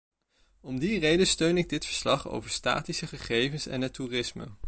Om 0.61 0.79
die 0.79 0.99
reden 0.99 1.27
steun 1.27 1.57
ik 1.57 1.69
dit 1.69 1.85
verslag 1.85 2.27
over 2.29 2.49
statistische 2.49 3.07
gegevens 3.15 3.65
en 3.67 3.81
het 3.81 3.93
toerisme. 3.93 4.47